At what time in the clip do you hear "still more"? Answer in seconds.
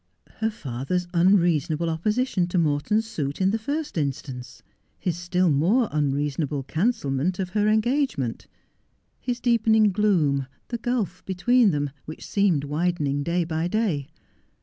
5.15-5.89